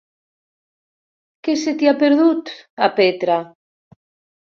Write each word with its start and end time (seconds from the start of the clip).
Què 1.47 1.53
se 1.63 1.73
t'hi 1.81 1.89
ha 1.91 1.93
perdut, 1.99 2.49
a 2.87 2.89
Petra? 3.01 3.37